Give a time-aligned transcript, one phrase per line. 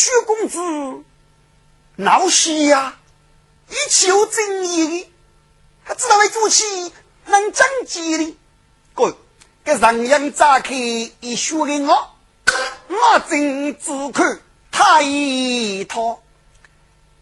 [0.00, 1.04] 薛公子
[1.96, 2.98] 闹戏呀，
[3.68, 5.12] 一起有正义的，
[5.84, 6.90] 他知道为做起
[7.26, 8.36] 能争气的，
[8.94, 9.14] 哥，
[9.62, 12.16] 给人样扎开一说给我，
[12.88, 14.40] 我真只看
[14.70, 16.22] 他一套，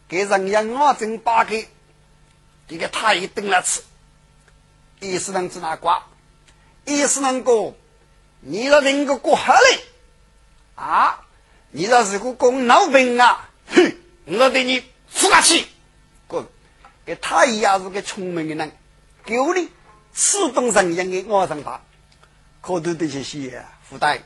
[0.08, 1.66] 给人样我真扒开，
[2.68, 3.82] 这个他一顿了吃，
[5.00, 6.06] 意思能知哪瓜，
[6.84, 7.74] 意思能够，
[8.38, 9.80] 你的能够过好嘞。
[10.76, 11.26] 啊！
[11.70, 13.50] 你这是个公老兵啊！
[13.68, 13.94] 哼！
[14.26, 14.80] 我对你
[15.14, 15.66] 出下去，
[16.26, 16.46] 滚！
[17.04, 18.72] 跟他一样是个聪明的人，
[19.26, 19.68] 够你
[20.14, 21.80] 此动人样的我上他，
[22.62, 24.18] 可都得些些负担。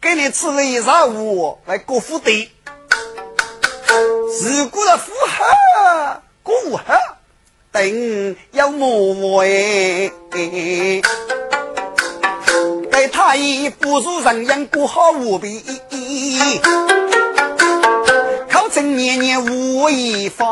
[0.00, 2.50] 给你吃了一上午来过副队，
[4.42, 6.82] 如果的符合过合，
[7.70, 10.10] 等要我哎。
[13.08, 15.62] 他已不如人样过好无比，
[18.50, 20.46] 考证年年无一方。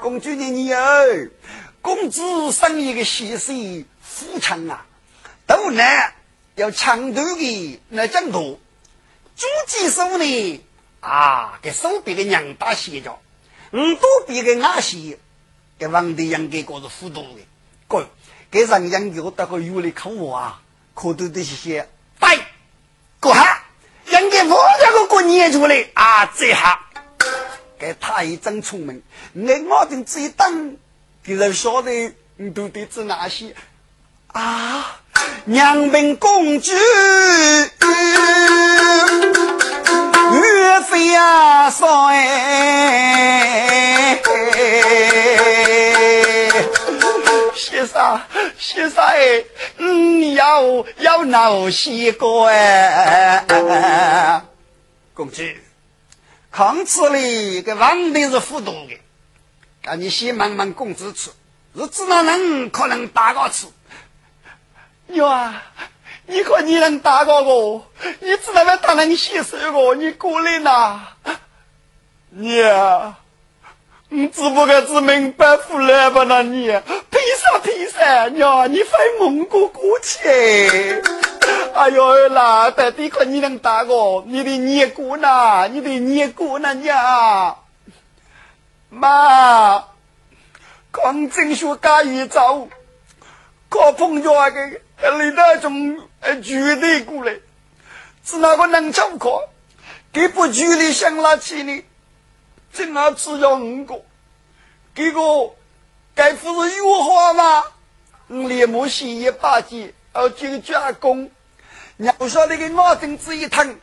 [0.00, 1.30] 公主的女儿，
[1.80, 4.84] 公子生一个喜事富强啊，
[5.46, 6.12] 都难
[6.56, 8.58] 要强夺的那争夺。
[9.36, 10.60] 朱继手呢
[11.00, 13.18] 啊，给手臂的娘大些着，
[13.72, 15.18] 五多比个阿些，
[15.78, 17.40] 给王德阳给个是糊涂的，
[17.88, 18.06] 滚。
[18.52, 20.60] 给人养有得个有的可我啊，
[20.92, 21.88] 可多的些些，
[22.20, 22.38] 对，
[23.18, 23.62] 过哈，
[24.10, 26.78] 养给我这个过年出来啊，这下
[27.78, 29.02] 给他一真聪明，
[29.32, 30.76] 那我的这一等，
[31.24, 33.56] 给人晓得你都得知哪些
[34.26, 34.98] 啊？
[35.46, 36.72] 娘本公主
[40.34, 42.52] 岳飞啊，少哎。
[47.54, 48.20] 先生，
[48.58, 49.44] 先生哎，
[49.78, 53.44] 嗯，要要闹西瓜哎，
[55.14, 55.42] 公主，
[56.50, 58.98] 康吃里个王的是糊涂的，
[59.82, 61.30] 赶紧先问问公子吃，
[61.74, 63.66] 日子哪能可能打个吃？
[65.06, 65.62] 娘啊，
[66.26, 67.86] 你看你能打过我，
[68.20, 71.00] 你知道要打人先手我，你过来呐，
[72.30, 73.16] 娘。
[74.14, 76.22] 你只不过是明白胡来吧？
[76.24, 78.28] 那你凭啥凭啥？
[78.28, 80.28] 娘，你非蒙古过去？
[81.72, 84.22] 哎呦啦，到底看你能打我？
[84.26, 85.66] 你的捏过呢？
[85.68, 86.74] 你的捏过呢？
[86.74, 87.56] 娘，
[88.90, 89.82] 妈，
[90.90, 92.68] 刚正学干一走，
[93.70, 94.66] 可碰着个
[95.18, 95.98] 李大忠
[96.42, 97.36] 举队过来，
[98.22, 99.48] 是哪个能教课？
[100.12, 101.82] 给不距离想拉起呢？
[102.72, 104.02] 正好只要五个，
[104.94, 105.20] 这个
[106.14, 107.64] 该不是有话吗？
[108.28, 111.30] 我连木洗一把几，而就加工。
[111.98, 113.78] 要说那个脑筋子一疼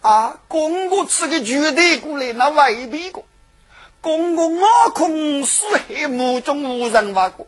[0.00, 3.24] 啊，公公吃个绝对过来，那未必过。
[4.00, 7.46] 公公我空死黑目中无人挖过，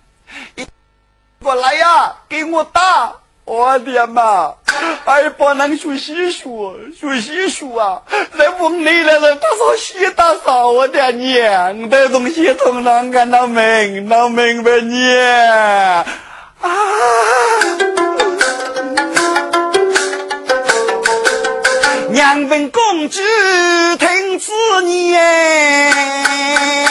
[1.42, 3.16] 过来呀，给我打！
[3.44, 4.54] 我的妈！
[5.04, 8.00] 还不能学习书，学习书啊！
[8.38, 16.06] 在屋里来了，他说洗打扫我的娘，这东西通常看到明，能明白你啊！
[22.10, 23.20] 娘问公主
[23.98, 24.52] 听此
[24.88, 26.83] 言。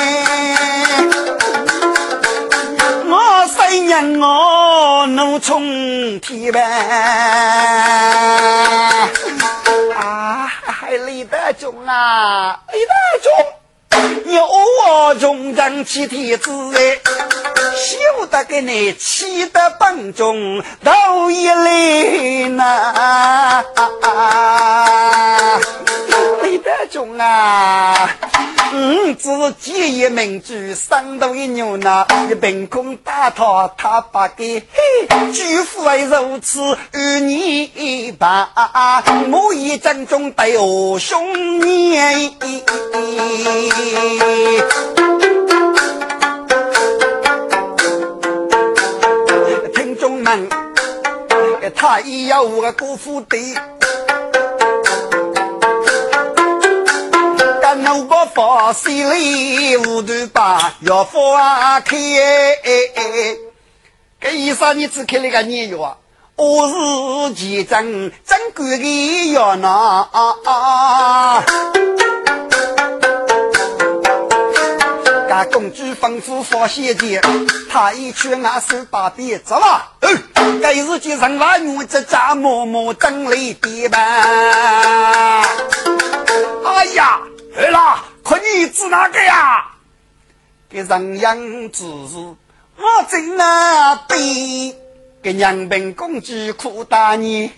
[3.81, 6.61] 娘我怒冲天呗，
[9.95, 10.51] 啊，
[11.05, 12.93] 李德忠啊，李德
[13.23, 13.31] 忠，
[14.25, 16.99] 你我忠正起天子哎，
[17.75, 23.63] 休得给你气得本中都一泪呐，
[26.43, 28.09] 李德忠啊。
[28.71, 29.29] 嗯，只
[29.59, 34.63] 见一名主，生头一牛呢，一凭空打他，他把给
[35.31, 38.49] 举夫为如此，与你把
[39.31, 41.97] 我一阵中对我兄弟。
[49.75, 50.49] 听众们，
[51.75, 53.37] 他也有个姑父的。
[57.85, 61.95] 我个发心里糊涂把药方开。
[64.21, 65.97] 这医生你只开了个年药？
[66.35, 70.07] 我是其中掌管的药呢。
[75.29, 77.21] 家公主吩咐放血前，
[77.69, 79.91] 他一去俺手把鞭走了。
[80.61, 83.97] 该是去人娃女这家默默整理的吧。
[86.65, 87.19] 哎呀，
[87.55, 89.71] 儿啦，可你指哪个呀？
[90.69, 92.35] 给人样子，我
[93.09, 94.75] 真啊悲。
[95.21, 97.49] 给娘本公主苦大你，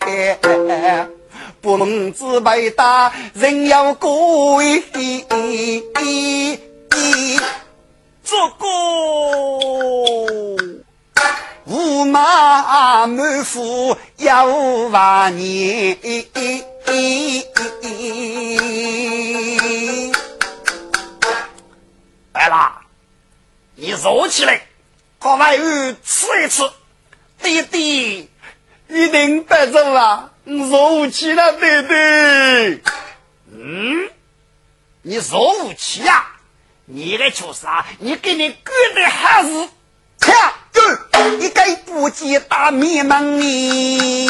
[1.61, 4.83] 不能自白大人要贵。
[8.23, 8.65] 这个
[11.67, 15.97] 驸马满腹要万年。
[22.33, 22.81] 来啦，
[23.75, 24.61] 你坐起来，
[25.17, 26.69] 和外儿吃一吃。
[27.41, 28.29] 弟弟，
[28.87, 32.83] 一定白走了，若无其了，弟弟。
[33.51, 34.09] 嗯，
[35.01, 36.27] 你若无其呀？
[36.85, 37.83] 你来做啥？
[37.97, 39.67] 你给你哥的孩子，
[40.19, 40.35] 跳，
[41.39, 44.29] 你该不计大迷门你。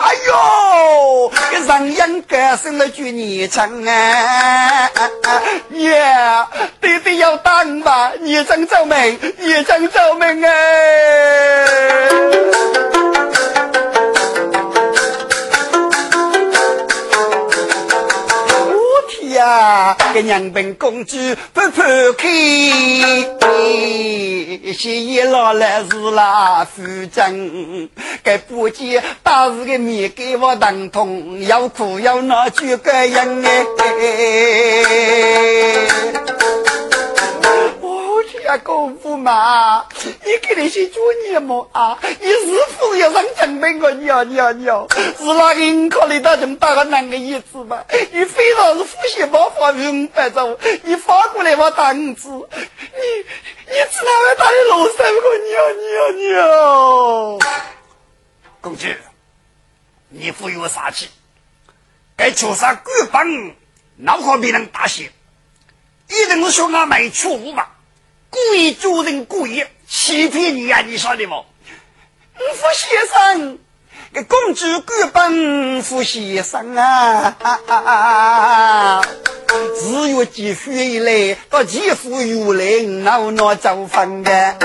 [0.00, 4.90] 哎呦，给上阳哥生了句孽称啊！
[5.72, 6.02] 耶，
[6.80, 11.66] 弟弟要当吧，孽障造命，孽障造命哎！
[19.48, 21.16] 呀，给娘本公主
[21.52, 21.86] 不判
[22.16, 22.28] 开，
[24.72, 27.88] 先一老来是拉夫正，
[28.22, 33.64] 给不见当时的面给我疼痛，要哭要闹就个样哎。
[38.48, 39.86] 呀，功夫嘛，
[40.24, 41.98] 你给那些做孽么啊？
[42.00, 42.46] 你是
[42.78, 44.88] 不是要上证明我尿尿尿？
[45.18, 47.84] 是哪个人考虑到这么大个难个意思嘛？
[48.10, 53.02] 你非常是呼吸包发明白走，你发过来我打五子，你
[53.66, 56.10] 你只能会打你老三个尿尿
[57.36, 57.38] 尿。
[58.62, 58.86] 公主，
[60.08, 61.10] 你不有杀气？
[62.16, 63.52] 该求杀官帮，
[63.96, 65.12] 脑壳别人大些，
[66.08, 67.74] 一定是说俺没错误吧？
[68.30, 70.82] 故意做人故意欺骗你呀！
[70.86, 71.44] 你晓得不？
[72.54, 73.58] 傅先生，
[74.12, 77.34] 给公主官本傅先生啊！
[79.74, 84.56] 自月积蓄以来，到继父有来闹闹造反的，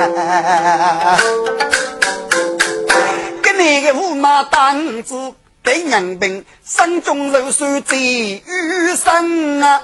[3.41, 9.79] 跟那个驸马当子给娘兵，山中肉水最余生啊！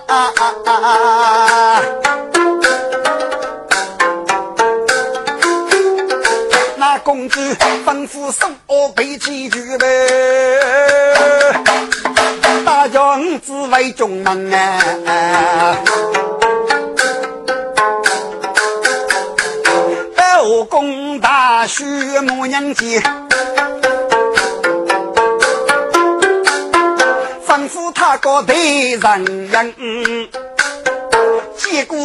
[6.80, 7.42] 那公主
[7.86, 9.86] 吩咐送我备齐酒呗，
[12.66, 15.76] 大将子为中门啊！
[20.16, 23.02] 后宫大婿母娘接，
[27.46, 29.76] 吩咐他个对人人。
[31.58, 31.98] 结果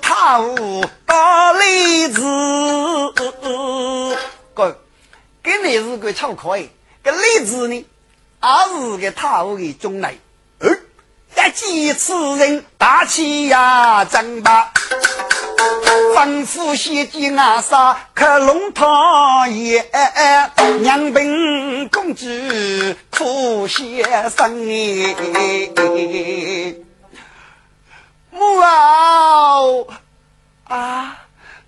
[0.00, 2.22] 他无大例子，
[5.42, 6.70] 给你是个巧克力，
[7.02, 10.14] 个例子呢，也是个他无的中来。
[10.60, 10.78] 嗯，
[11.34, 14.72] 一见此人大气呀，真吧？
[16.14, 19.84] 吩咐先进阿杀克龙汤也，
[20.80, 22.26] 娘本公主
[23.10, 25.14] 苦先生你。
[28.30, 29.88] 母后
[30.64, 31.21] 啊，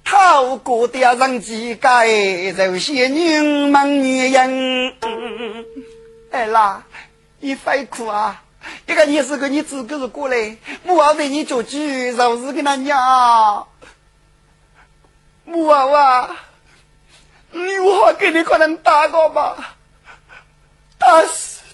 [0.05, 4.95] 透过的人几个有些女门女人，
[6.31, 6.85] 哎啦，
[7.41, 8.43] 你别哭啊！
[8.87, 13.67] 这个你是个你自个是过来，母后对你做主，就是跟他娘。
[15.45, 16.37] 母后啊，
[17.53, 19.77] 有话给你可能打个吧？
[20.99, 21.23] 打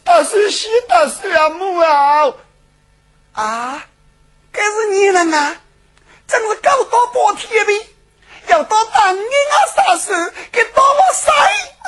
[0.05, 2.37] 打死西打死啊，母后
[3.33, 3.85] 啊！
[4.53, 5.57] 该是你人啊，
[6.27, 7.73] 真是搞到半天呗，
[8.51, 10.13] 要到当年啊杀手
[10.51, 11.31] 给到我谁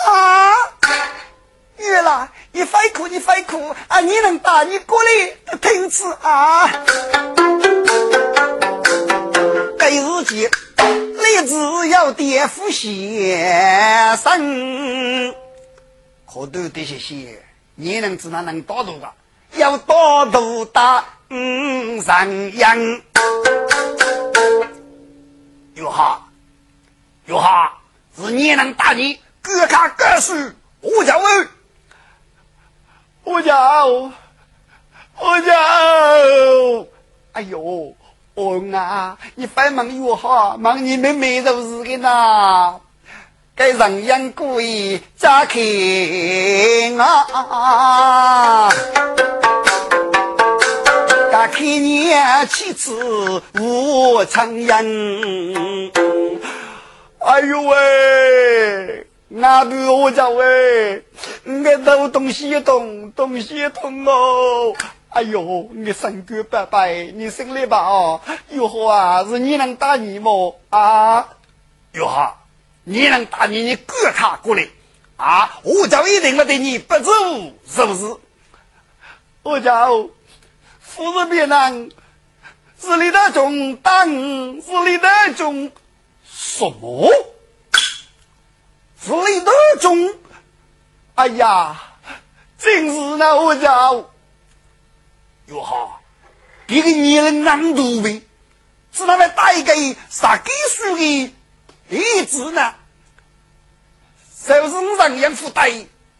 [0.06, 0.54] 啊？
[1.78, 3.98] 月啦，你快哭，你快哭啊！
[3.98, 5.10] 你能打你过来
[5.60, 6.70] 听次啊？
[9.76, 10.48] 该日记
[10.86, 15.34] 立志要颠覆先生，
[16.32, 17.42] 可都得些些，
[17.74, 19.12] 你能知道能打多个？
[19.56, 23.02] 要多度大人样。
[28.92, 31.24] 你能打你，各看各书，我叫我，
[33.24, 34.12] 我叫，
[35.18, 35.52] 我叫，
[37.32, 37.94] 哎呦，
[38.34, 42.74] 哦啊，你反忙哟哈，忙你妹妹都是的呐。
[43.54, 45.60] 该人养故意扎开
[46.98, 48.70] 啊！
[51.30, 55.92] 该看年妻子无常人。
[57.24, 61.04] 哎呦喂，那不我讲喂，
[61.44, 64.74] 我都东西东，东西东哦。
[65.10, 70.58] 哎呦，你身骨白白，你心里吧哦，哟呵啊，是你能打你么？
[70.70, 71.28] 啊，
[71.92, 72.34] 哟呵。
[72.84, 74.66] 你能打你，你赶他过来
[75.16, 75.60] 啊！
[75.62, 77.12] 我就一定不对你不走，
[77.64, 78.16] 是不是？
[79.44, 80.08] 我叫
[80.80, 81.88] 夫人别难，
[82.80, 85.70] 是李德忠打你，是李德忠
[86.34, 87.10] 什么？
[89.00, 90.14] 是李德忠？
[91.14, 91.80] 哎呀，
[92.56, 94.10] 真是那我叫
[95.46, 96.00] 哟哈！
[96.66, 98.22] 这个女人难读呗，
[98.92, 99.74] 是那么打一个
[100.08, 101.34] 杀给输的。
[101.90, 102.74] 一直呢，
[104.46, 105.70] 就是五人养父带，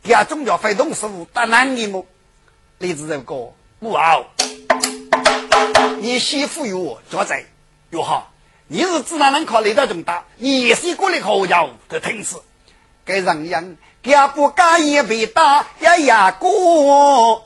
[0.03, 2.05] 家中要非动师傅打男的么？
[2.79, 4.27] 李子这个不好，
[6.01, 7.47] 你媳妇有我做在
[7.91, 8.32] 哟哈，
[8.73, 12.41] 你是只能能考虑到这么大，你也是过来考教的听词，
[13.05, 17.43] 该人样家不干也被打呀呀过。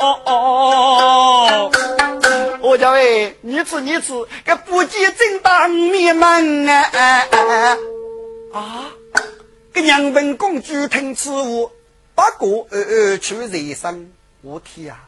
[2.61, 4.13] 我叫喂，你吃你吃，
[4.45, 7.77] 个不计正当面门啊！
[8.53, 8.85] 啊！
[9.73, 11.73] 个娘本公主听此话，
[12.15, 14.13] 不过呃呃去人生。
[14.43, 15.01] 我天啊！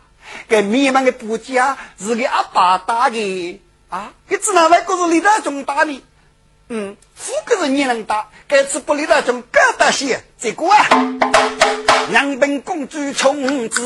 [0.48, 4.10] 个迷茫的不家是给阿爸打的啊！
[4.26, 6.02] 你只能外国是李大忠打的。
[6.70, 10.22] 嗯，富个是你能打，该次不李大忠更大些。
[10.36, 10.86] 结果啊，
[12.10, 13.82] 娘本公主从此。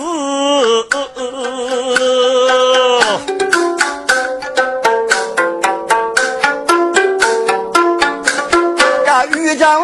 [9.37, 9.81] 欲叫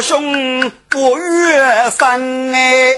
[0.00, 2.94] 兄不越山哎，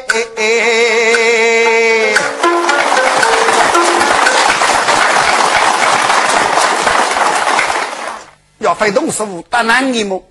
[8.78, 10.22] 非动师傅打男你么？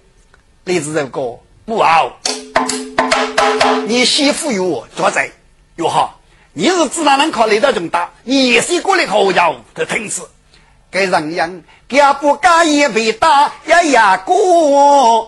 [0.66, 2.20] 李子这个不好，
[3.88, 5.32] 你媳妇有我做在，
[5.78, 6.16] 哟哈，
[6.54, 10.22] 你是自然能考虑到这么大，你也是过来考教的听词。
[10.92, 15.28] 该人样，家不干也被打呀呀过。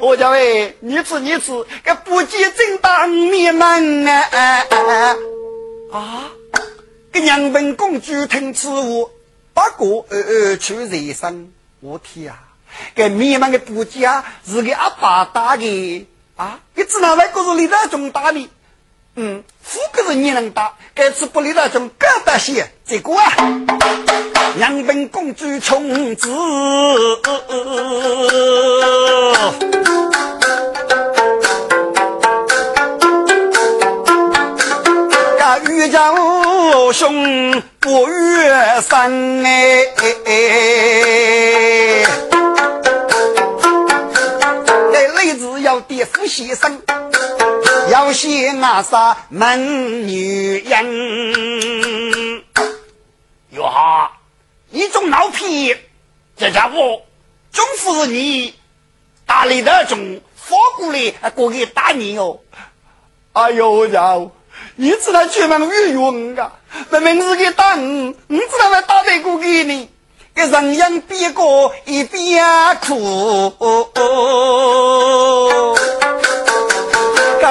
[0.00, 4.66] 我叫哎，你吃你吃，个不计正当面门啊！
[5.92, 6.30] 啊，
[7.10, 9.10] 个娘本公主听此话，
[9.54, 11.52] 不过呃呃去人生。
[11.80, 12.38] 我天啊，
[12.94, 16.06] 个面门的不家是个阿爸打的
[16.36, 16.60] 啊！
[16.74, 18.48] 你只能外国是李大忠打的。
[19.16, 22.72] 嗯，富个是你能打，该次不离那种高大些。
[22.84, 23.34] 结果啊，
[24.56, 26.30] 两本公主从此，
[35.38, 36.12] 那玉家
[36.92, 39.86] 兄不约三哎，
[44.92, 46.80] 那妹子要爹夫先生。
[47.90, 52.44] 要写阿啥门女人，
[53.50, 54.12] 哟哈！
[54.70, 55.76] 你种老皮，
[56.36, 57.02] 这家伙
[57.50, 58.54] 总是你
[59.26, 62.38] 打理的种发过来过给打你哦！
[63.32, 64.16] 哎呦呀！
[64.76, 66.52] 你知道专门语用啊？
[66.90, 69.88] 明明是给打你，你知道我打得过给你？
[70.34, 71.42] 给人样边个
[71.84, 72.42] 一边
[72.86, 73.50] 哭。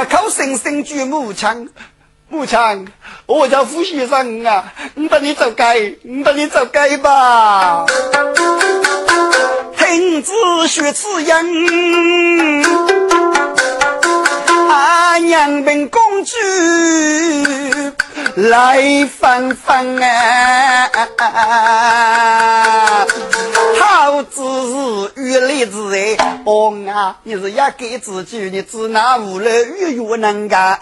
[0.09, 1.69] 口声声句母亲，
[2.27, 2.87] 母亲，
[3.27, 7.85] 我叫傅先生啊，你带你走街，你带你走街吧。
[9.77, 10.33] 听子
[10.67, 12.63] 学此音，
[14.71, 16.31] 阿娘本公主
[18.37, 20.89] 来翻翻啊。
[23.77, 24.41] 好子
[25.13, 30.79] 是玉来子哎，哦啊，你是一给自己，你只拿无来玉玉能干。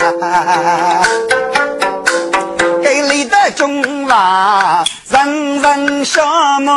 [2.83, 6.21] 给你的中华人人羡
[6.59, 6.71] 慕，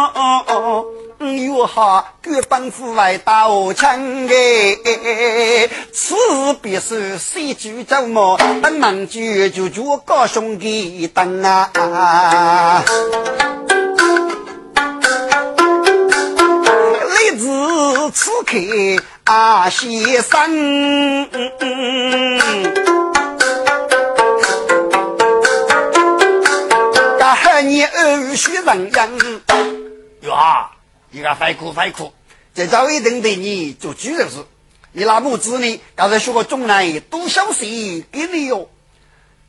[1.23, 6.15] 又好，官帮府外打我枪哎，此
[6.61, 8.39] 别是谁举走么？
[8.63, 12.85] 等忙就就就高兄弟等啊！
[17.09, 18.57] 来自此刻
[19.25, 21.29] 啊，先生。
[27.65, 29.09] 你二学人样
[30.23, 30.73] 哟啊！
[31.15, 32.11] 你个快哭快哭！
[32.55, 34.37] 这早一定对你做主人是。
[34.93, 35.81] 你那母子呢？
[35.95, 38.71] 刚才学个中来多消息给你哟。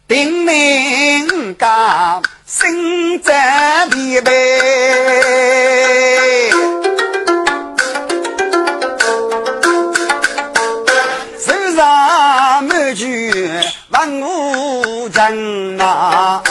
[0.06, 4.32] 定能干心在疲惫，
[11.40, 13.50] 手上满句
[13.90, 16.44] 万物人呐。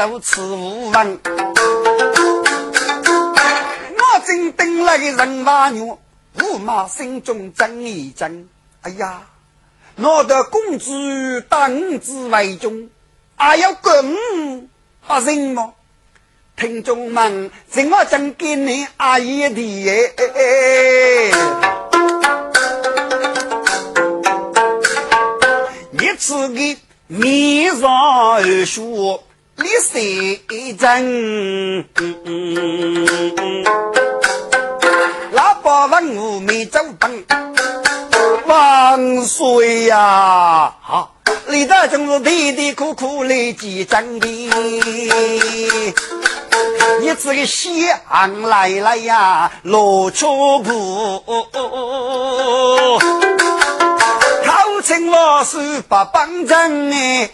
[0.00, 1.20] 子队都吃无闻。
[3.96, 5.98] 我正等来个人马牛，
[6.38, 8.48] 驸马心中争一争。
[8.82, 9.22] 哎呀，
[9.96, 10.90] 我的公主
[11.48, 12.88] 当之为重，
[13.36, 14.68] 还要更
[15.06, 15.74] 吓人么？
[16.56, 21.34] 听众们，怎么讲给你阿姨的？
[26.18, 26.60] 此个
[27.06, 27.90] 面上
[28.32, 29.24] 而说，
[29.60, 30.40] 立谁
[30.74, 31.84] 真？
[35.32, 37.24] 老八问我没走本，
[38.46, 40.74] 万岁呀！
[40.80, 41.14] 好，
[41.48, 44.26] 李大总是啼啼哭哭来见真的。
[47.00, 51.22] 你这个香来了呀，罗秋布。
[54.90, 57.30] 请老师把帮阵哎！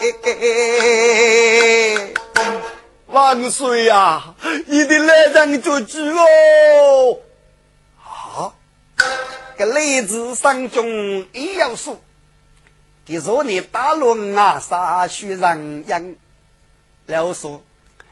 [3.07, 4.35] 万岁呀！
[4.67, 7.19] 你的来人做主哦！
[8.05, 8.53] 啊，
[9.57, 10.87] 这来自山中
[11.33, 11.99] 也要说，
[13.07, 16.15] 你说你打龙啊，杀许人样？
[17.07, 17.65] 老说，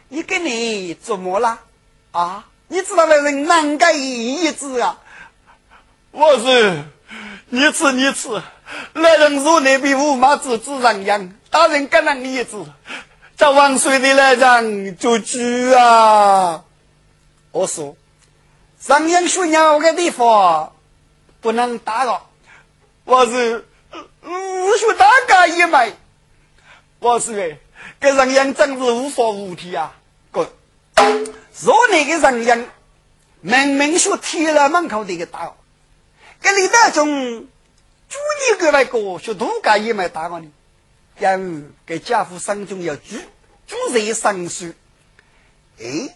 [0.09, 1.61] 你给你怎么了？
[2.13, 2.47] 啊？
[2.69, 4.99] 你知道那人难改意志啊？
[6.13, 6.83] 我是，
[7.51, 8.43] 你吃你吃。
[8.95, 12.65] 来人如你比五马子子人样，大人敢让你一子，
[13.37, 15.39] 叫万岁的来人做主
[15.77, 16.65] 啊！
[17.51, 17.97] 我说，
[18.81, 20.73] 上阳学鸟的地方
[21.41, 22.31] 不能打扰。
[23.05, 23.67] 我是
[24.23, 25.95] 武学大家一枚，
[27.01, 27.59] 我是哎，
[28.01, 29.93] 这上阳真是无法无天啊！
[30.33, 30.49] 滚！
[31.63, 32.65] 若你的上阳
[33.41, 35.53] 明明说贴了门口的一个打，
[36.41, 37.47] 给你那种。
[38.09, 40.47] 祝你个那个学土改也没打我呢，
[41.19, 41.29] 因
[41.63, 43.17] 为给家父生中要主
[43.67, 44.73] 主人生书，
[45.81, 46.15] 哎，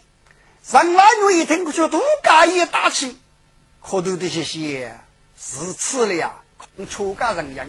[0.62, 3.16] 上来我一听学土改也打起，
[3.82, 4.98] 可多的些些
[5.36, 6.42] 是吃了呀，
[6.88, 7.66] 出家人样，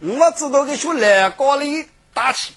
[0.00, 2.52] 我知道个学来高里打起，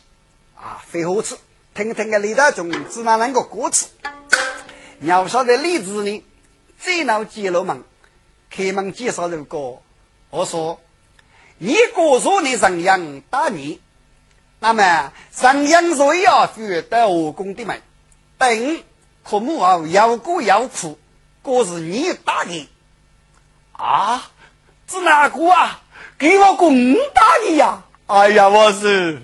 [0.55, 1.35] 啊，废话吃，
[1.73, 3.87] 听听个李大忠只那那个歌词，
[5.01, 6.23] 要晓得例子呢，
[6.79, 7.83] 最闹揭露门，
[8.49, 9.81] 开门介绍这个，
[10.29, 10.79] 我说。
[11.59, 13.81] 你过说你神阳打你，
[14.59, 17.81] 那么神阳若要去得武功的门，
[18.37, 18.83] 等
[19.23, 20.97] 可母啊要过要苦，
[21.41, 22.69] 过是你打的
[23.71, 24.29] 啊？
[24.87, 25.81] 是哪个啊？
[26.17, 27.83] 给我公打的呀！
[28.07, 29.21] 哎呀，我是，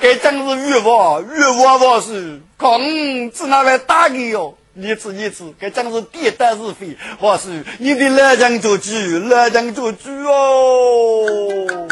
[0.00, 4.58] 这真是冤枉，冤枉我是，公是哪位打的哟？
[4.76, 6.96] 你吃你吃，这真是地大是非。
[7.20, 8.90] 我是你的老将做主，
[9.28, 11.86] 老将做主哦。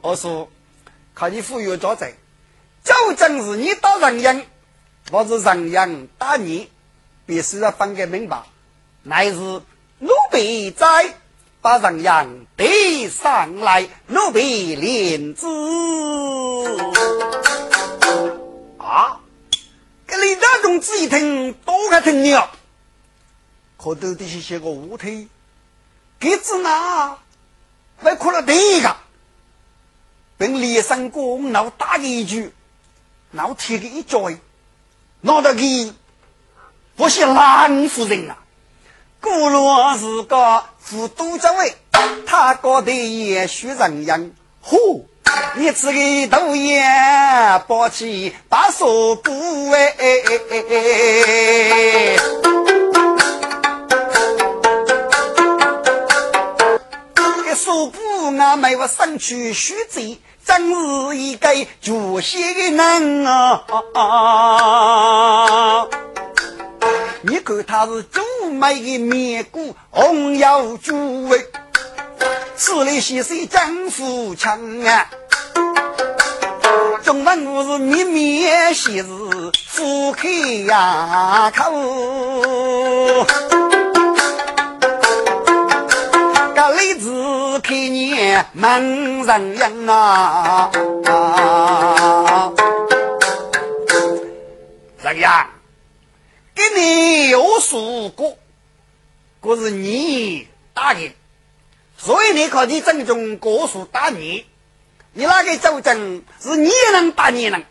[0.00, 0.48] 我说，
[1.12, 2.12] 看你富有多财，
[2.84, 4.40] 就正是你打人样，
[5.10, 6.70] 或是人样打你，
[7.26, 8.42] 必须要分个明白。
[9.02, 10.86] 乃是奴婢在
[11.60, 15.46] 把人样提上来，奴婢领子
[20.26, 22.50] 这李大同志一听，多看听了，
[23.76, 25.28] 可都得些些个乌腿，
[26.18, 27.18] 给子拿？
[28.02, 28.96] 还哭了第一个，
[30.36, 32.52] 并连上公闹打一句，
[33.30, 34.28] 闹贴个一脚，
[35.20, 35.94] 闹得给
[36.96, 38.36] 不是蓝夫人啊！
[39.20, 41.76] 古若是个副都这位，
[42.26, 45.08] 他搞得也许人样，呼。
[45.54, 46.82] 你这个大爷，
[47.66, 49.94] 抱起把手鼓哎，
[57.44, 61.48] 这手鼓父阿妹我生去须知，真是一个
[61.80, 63.62] 绝贤人啊！
[67.22, 71.46] 你看他是朱梅的面骨，红腰朱位，
[72.56, 75.10] 此类先生江湖强啊！
[77.04, 79.06] 中文故事面面喜事，
[79.68, 80.28] 富开
[80.66, 81.70] 呀口。
[86.54, 90.70] 个例子开年门人样啊！
[95.02, 95.46] 怎样？
[96.54, 98.38] 给你有说过，
[99.42, 101.14] 可是你打的，
[101.96, 104.46] 所以你可以正中国术打你。
[105.12, 107.64] 你那个周正是你能打你能，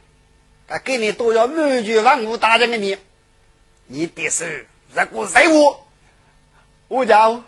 [0.68, 2.98] 他给你多要满足万物大人的你，
[3.86, 5.78] 你得是这个任务，
[6.88, 7.44] 我叫。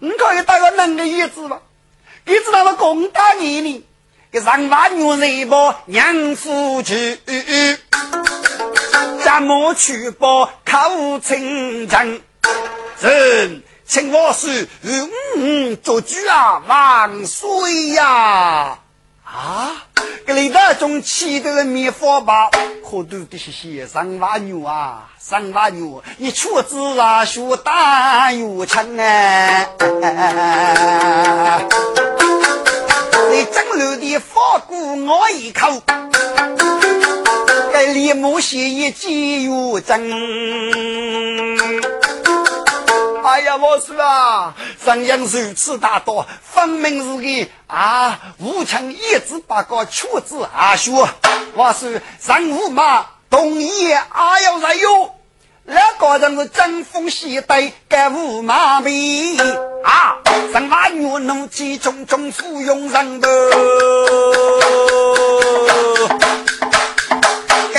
[0.00, 1.60] 你可以打个能的意思吗？
[2.24, 3.84] 你知道我攻打你呢？
[4.30, 7.18] 给上万女人把娘夫去，
[9.22, 12.20] 怎么去把口称真，
[13.00, 13.62] 人
[13.92, 18.78] 请我是嗯做主啊，万岁呀！
[19.22, 19.82] 啊，
[20.26, 22.48] 给你那种气的人灭火吧，
[22.82, 25.10] 可都得些些上万牛啊！
[25.18, 29.66] 三把牛，你出子啊，学打油枪啊！
[33.30, 35.82] 你整路的发鼓我一口，
[37.74, 40.10] 给李木写一记油针。
[43.22, 44.54] 哎呀，我说啊，
[44.84, 50.90] 上阳如此大刀，分明是个啊，武枪一字八个，出子阿学。
[51.54, 53.06] 我说上午嘛。
[53.30, 55.14] 东野阿要在哟，
[55.64, 59.38] 那个人是争锋携带，干无马鼻
[59.82, 60.18] 啊！
[60.52, 63.28] 上马女怒气冲冲，簇拥人头。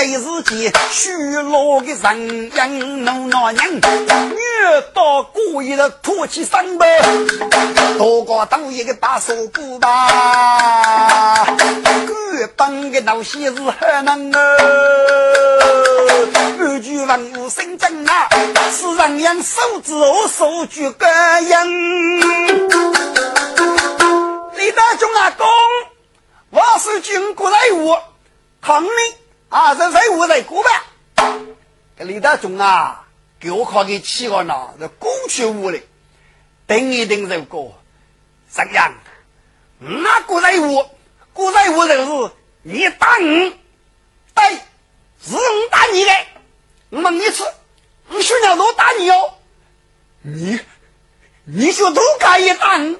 [0.05, 7.01] 给自己虚落的人样弄那人，越到故意的吐气声呗，
[7.97, 11.45] 多个当一个大手鼓吧，
[12.05, 14.39] 各帮的老些是很能哦，
[16.33, 18.27] 安居万物生真啊，
[18.73, 21.65] 是人样手指和手举个样。
[24.57, 25.47] 李大忠阿公，
[26.49, 27.95] 我是军国来务，
[28.61, 28.91] 抗命。
[29.53, 30.83] 啊，这任务在过吧？
[31.95, 33.05] 这李大忠啊，
[33.39, 35.83] 给我考给七个呢，这过去屋里，
[36.65, 37.71] 等一等这个，
[38.49, 38.95] 怎样？
[39.77, 40.83] 那过任务，
[41.33, 41.93] 过任务就
[42.27, 43.53] 是你打我，
[44.33, 44.55] 对，
[45.21, 46.11] 是我打你的。
[46.89, 47.45] 我问你次，
[48.09, 49.35] 你兄弟都打你哦？
[50.23, 50.59] 你，
[51.43, 52.97] 你说都可以打你，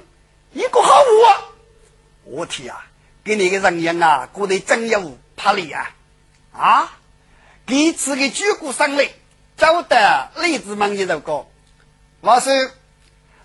[0.52, 2.36] 一个好物。
[2.36, 2.86] 我天啊，
[3.24, 5.90] 给你个人样啊，过得真有魄力啊！
[6.56, 6.98] 啊！
[7.66, 9.10] 第次的举国胜利，
[9.56, 11.46] 走得李子们一首歌。
[12.20, 12.52] 我说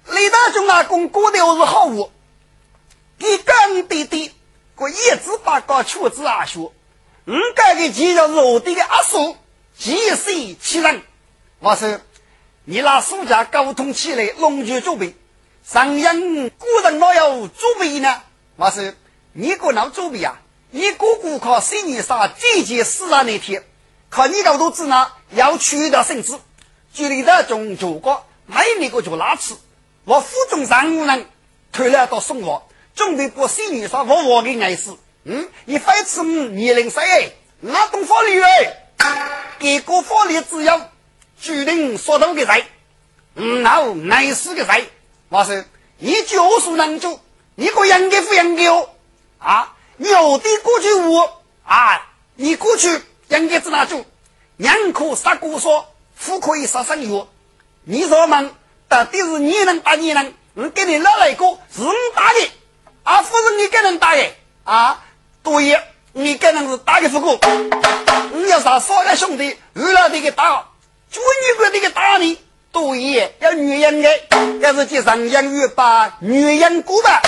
[0.08, 2.12] 李大中阿公过的是好物，
[3.17, 4.32] 给干爹爹
[4.76, 6.74] 过一字八个出子阿叔，
[7.26, 9.38] 我该给介绍是我的阿叔，
[9.78, 11.02] 几岁其人。
[11.60, 12.00] 我说
[12.65, 15.15] 你拿暑假沟通起来，龙泉作备，
[15.63, 16.19] 上阳
[16.50, 18.22] 古人哪有作备呢？
[18.58, 18.93] 我说
[19.34, 20.39] 你个老作备啊！
[20.72, 23.64] 你哥哥考三年上这届四啊那天，
[24.10, 26.40] 考你高头子呢要取得绳子，
[26.94, 29.58] 距离的中九个，没那个就拉次。
[30.06, 31.26] 我府中上五人
[31.72, 34.92] 退了到送我，准备过三年上我我的爱事。
[35.24, 37.36] 嗯，你非此年龄谁？
[37.62, 38.76] 那懂法律哎？
[39.58, 40.82] 给个法律只有
[41.42, 42.64] 决定说头的人，
[43.36, 44.88] 嗯，然后爱事的人。
[45.30, 45.64] 我说
[45.98, 47.20] 你就是能做，
[47.56, 48.90] 你个应该不应该哦？
[49.40, 49.76] 啊？
[50.00, 52.08] 牛的过去我啊！
[52.36, 52.90] 你过去
[53.28, 54.06] 应该知道住，
[54.56, 55.86] 人可杀姑说，
[56.18, 57.28] 虎可以杀生药。
[57.84, 58.50] 你说嘛？
[58.88, 60.34] 到底是你能打你能？
[60.54, 62.50] 我给你拿了一个是你打的，
[63.04, 64.26] 啊，不是你给人打的
[64.64, 65.04] 啊？
[65.44, 65.82] 对，
[66.14, 67.38] 你给人是打的不过，
[68.32, 70.70] 你要杀三个兄弟，为了这个打，
[71.12, 72.38] 就你个这个打你。
[72.72, 74.10] 对，要女人的，
[74.62, 77.22] 要是去上养育把女人过吧，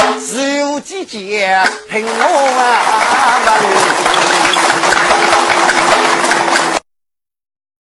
[0.60, 3.58] 有几节听我啊！